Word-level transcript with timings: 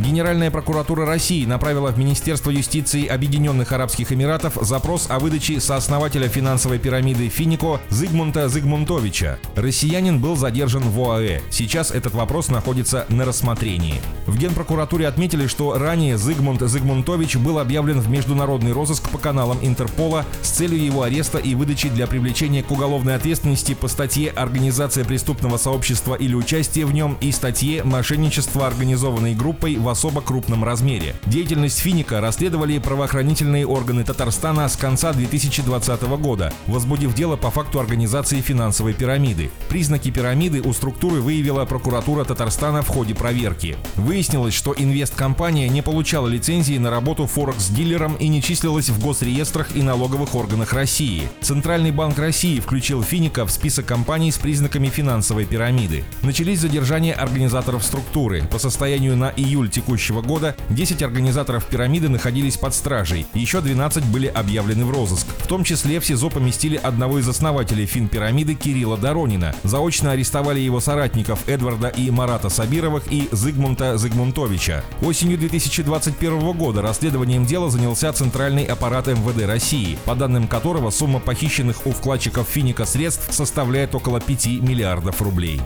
Генеральная 0.00 0.50
прокуратура 0.50 1.04
России 1.04 1.44
направила 1.44 1.90
в 1.90 1.98
Министерство 1.98 2.50
юстиции 2.50 3.06
Объединенных 3.06 3.70
Арабских 3.72 4.12
Эмиратов 4.12 4.56
запрос 4.62 5.06
о 5.10 5.18
выдаче 5.18 5.60
сооснователя 5.60 6.26
финансовой 6.26 6.78
пирамиды 6.78 7.28
Финико 7.28 7.80
Зигмунта 7.90 8.48
Зигмунтовича. 8.48 9.38
Россиянин 9.56 10.18
был 10.18 10.36
задержан 10.36 10.84
в 10.84 10.98
ОАЭ. 10.98 11.42
Сейчас 11.50 11.90
этот 11.90 12.14
вопрос 12.14 12.48
находится 12.48 13.04
на 13.10 13.26
рассмотрении. 13.26 14.00
В 14.26 14.38
Генпрокуратуре 14.38 15.06
отметили, 15.06 15.46
что 15.46 15.76
ранее 15.76 16.16
Зигмунд 16.16 16.62
Зигмунтович 16.62 17.36
был 17.36 17.58
объявлен 17.58 18.00
в 18.00 18.08
международный 18.08 18.72
розыск 18.72 19.10
по 19.10 19.18
каналам 19.18 19.58
Интерпола 19.60 20.24
с 20.40 20.48
целью 20.48 20.82
его 20.82 21.02
ареста 21.02 21.36
и 21.36 21.54
выдачи 21.54 21.90
для 21.90 22.06
привлечения 22.06 22.62
к 22.62 22.70
уголовной 22.70 23.16
ответственности 23.16 23.74
по 23.74 23.86
статье 23.86 24.30
«Организация 24.30 25.04
преступного 25.04 25.58
сообщества 25.58 26.14
или 26.14 26.34
участие 26.34 26.86
в 26.86 26.94
нем» 26.94 27.18
и 27.20 27.30
статье 27.32 27.84
«Мошенничество 27.84 28.66
организованной 28.66 29.34
группой 29.34 29.76
в 29.76 29.89
особо 29.90 30.22
крупном 30.22 30.64
размере. 30.64 31.14
Деятельность 31.26 31.80
Финика 31.80 32.20
расследовали 32.20 32.78
правоохранительные 32.78 33.66
органы 33.66 34.04
Татарстана 34.04 34.68
с 34.68 34.76
конца 34.76 35.12
2020 35.12 36.02
года, 36.18 36.52
возбудив 36.66 37.14
дело 37.14 37.36
по 37.36 37.50
факту 37.50 37.80
организации 37.80 38.40
финансовой 38.40 38.94
пирамиды. 38.94 39.50
Признаки 39.68 40.10
пирамиды 40.10 40.60
у 40.62 40.72
структуры 40.72 41.20
выявила 41.20 41.64
прокуратура 41.64 42.24
Татарстана 42.24 42.82
в 42.82 42.88
ходе 42.88 43.14
проверки. 43.14 43.76
Выяснилось, 43.96 44.54
что 44.54 44.74
инвесткомпания 44.76 45.68
не 45.68 45.82
получала 45.82 46.28
лицензии 46.28 46.78
на 46.78 46.90
работу 46.90 47.26
Форекс-дилером 47.26 48.16
и 48.16 48.28
не 48.28 48.42
числилась 48.42 48.88
в 48.88 49.02
госреестрах 49.02 49.76
и 49.76 49.82
налоговых 49.82 50.34
органах 50.34 50.72
России. 50.72 51.28
Центральный 51.40 51.90
банк 51.90 52.18
России 52.18 52.60
включил 52.60 53.02
Финика 53.02 53.46
в 53.46 53.50
список 53.50 53.86
компаний 53.86 54.30
с 54.30 54.38
признаками 54.38 54.88
финансовой 54.88 55.44
пирамиды. 55.44 56.04
Начались 56.22 56.60
задержания 56.60 57.14
организаторов 57.14 57.84
структуры. 57.84 58.44
По 58.50 58.58
состоянию 58.58 59.16
на 59.16 59.32
июль 59.36 59.70
текущего 59.80 60.20
года 60.20 60.54
10 60.68 61.02
организаторов 61.02 61.64
пирамиды 61.64 62.10
находились 62.10 62.58
под 62.58 62.74
стражей, 62.74 63.26
еще 63.32 63.62
12 63.62 64.04
были 64.04 64.26
объявлены 64.26 64.84
в 64.84 64.90
розыск. 64.90 65.26
В 65.38 65.46
том 65.46 65.64
числе 65.64 66.00
в 66.00 66.06
СИЗО 66.06 66.28
поместили 66.28 66.76
одного 66.76 67.18
из 67.18 67.26
основателей 67.26 67.86
фин-пирамиды 67.86 68.54
Кирилла 68.54 68.98
Доронина. 68.98 69.54
Заочно 69.64 70.12
арестовали 70.12 70.60
его 70.60 70.80
соратников 70.80 71.48
Эдварда 71.48 71.88
и 71.88 72.10
Марата 72.10 72.50
Сабировых 72.50 73.04
и 73.10 73.28
Зигмунта 73.32 73.96
Зигмунтовича. 73.96 74.84
Осенью 75.00 75.38
2021 75.38 76.52
года 76.52 76.82
расследованием 76.82 77.46
дела 77.46 77.70
занялся 77.70 78.12
Центральный 78.12 78.64
аппарат 78.64 79.06
МВД 79.06 79.46
России, 79.46 79.98
по 80.04 80.14
данным 80.14 80.46
которого 80.46 80.90
сумма 80.90 81.20
похищенных 81.20 81.86
у 81.86 81.92
вкладчиков 81.92 82.46
Финика 82.46 82.84
средств 82.84 83.32
составляет 83.32 83.94
около 83.94 84.20
5 84.20 84.46
миллиардов 84.60 85.22
рублей. 85.22 85.60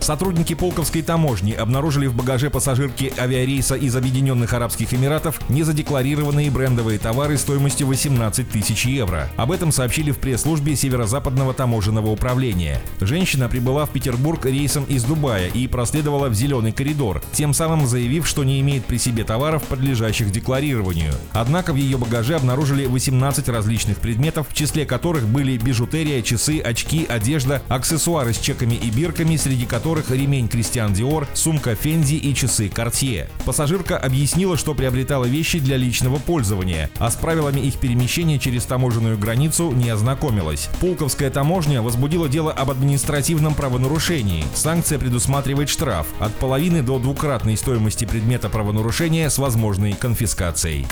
Сотрудники 0.00 0.54
Полковской 0.54 1.02
таможни 1.02 1.52
обнаружили 1.52 2.06
в 2.06 2.14
багаже 2.14 2.48
пассажирки 2.48 2.99
авиарейса 3.08 3.74
из 3.74 3.96
Объединенных 3.96 4.52
Арабских 4.52 4.92
Эмиратов 4.92 5.40
незадекларированные 5.48 6.50
брендовые 6.50 6.98
товары 6.98 7.38
стоимостью 7.38 7.86
18 7.86 8.48
тысяч 8.50 8.84
евро. 8.84 9.30
Об 9.36 9.52
этом 9.52 9.72
сообщили 9.72 10.10
в 10.10 10.18
пресс-службе 10.18 10.76
Северо-Западного 10.76 11.54
таможенного 11.54 12.08
управления. 12.08 12.80
Женщина 13.00 13.48
прибыла 13.48 13.86
в 13.86 13.90
Петербург 13.90 14.44
рейсом 14.44 14.84
из 14.84 15.04
Дубая 15.04 15.48
и 15.48 15.66
проследовала 15.66 16.28
в 16.28 16.34
зеленый 16.34 16.72
коридор, 16.72 17.22
тем 17.32 17.54
самым 17.54 17.86
заявив, 17.86 18.26
что 18.26 18.44
не 18.44 18.60
имеет 18.60 18.84
при 18.84 18.98
себе 18.98 19.24
товаров, 19.24 19.62
подлежащих 19.62 20.30
декларированию. 20.30 21.14
Однако 21.32 21.72
в 21.72 21.76
ее 21.76 21.96
багаже 21.96 22.36
обнаружили 22.36 22.84
18 22.86 23.48
различных 23.48 23.98
предметов, 23.98 24.48
в 24.50 24.54
числе 24.54 24.84
которых 24.84 25.26
были 25.26 25.56
бижутерия, 25.56 26.20
часы, 26.20 26.58
очки, 26.60 27.06
одежда, 27.08 27.62
аксессуары 27.68 28.34
с 28.34 28.38
чеками 28.38 28.74
и 28.74 28.90
бирками, 28.90 29.36
среди 29.36 29.64
которых 29.64 30.10
ремень 30.10 30.48
Кристиан 30.48 30.92
Диор, 30.92 31.26
сумка 31.32 31.74
Фенди 31.74 32.14
и 32.14 32.34
часы 32.34 32.66
Cartier. 32.66 32.89
Cartier. 32.90 33.28
Пассажирка 33.44 33.96
объяснила, 33.96 34.56
что 34.56 34.74
приобретала 34.74 35.24
вещи 35.24 35.58
для 35.58 35.76
личного 35.76 36.18
пользования, 36.18 36.90
а 36.98 37.10
с 37.10 37.14
правилами 37.14 37.60
их 37.60 37.76
перемещения 37.76 38.38
через 38.38 38.64
таможенную 38.64 39.18
границу 39.18 39.72
не 39.72 39.90
ознакомилась. 39.90 40.68
Пулковская 40.80 41.30
таможня 41.30 41.82
возбудила 41.82 42.28
дело 42.28 42.52
об 42.52 42.70
административном 42.70 43.54
правонарушении. 43.54 44.44
Санкция 44.54 44.98
предусматривает 44.98 45.68
штраф 45.68 46.06
от 46.18 46.34
половины 46.34 46.82
до 46.82 46.98
двукратной 46.98 47.56
стоимости 47.56 48.04
предмета 48.04 48.48
правонарушения 48.48 49.28
с 49.28 49.38
возможной 49.38 49.92
конфискацией. 49.92 50.86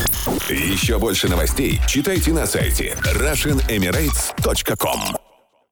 Еще 0.48 0.98
больше 0.98 1.28
новостей 1.28 1.80
читайте 1.86 2.32
на 2.32 2.46
сайте 2.46 2.96
RussianEmirates.com 3.02 5.27